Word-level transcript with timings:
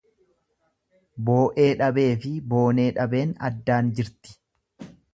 Boo'ee 1.27 1.69
dhabeefi 1.83 2.33
boonee 2.57 2.89
dhabeen 2.99 3.37
addaan 3.51 3.97
jirti. 4.01 4.39